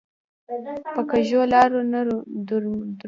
په 0.93 1.01
کږو 1.09 1.41
لارو 1.53 1.79
نه 1.91 2.01
درومي. 2.47 2.81